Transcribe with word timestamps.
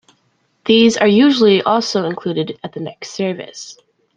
These 0.65 0.97
are 0.97 1.05
usually 1.07 1.61
also 1.61 2.05
included 2.05 2.57
at 2.63 2.73
the 2.73 2.79
next 2.79 3.11
Service. 3.11 3.77